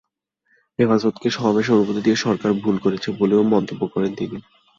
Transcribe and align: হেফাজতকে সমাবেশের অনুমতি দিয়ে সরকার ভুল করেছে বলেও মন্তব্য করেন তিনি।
হেফাজতকে 0.79 1.27
সমাবেশের 1.31 1.75
অনুমতি 1.75 2.01
দিয়ে 2.03 2.17
সরকার 2.25 2.51
ভুল 2.61 2.75
করেছে 2.85 3.09
বলেও 3.19 3.41
মন্তব্য 3.53 3.81
করেন 3.93 4.11
তিনি। 4.15 4.37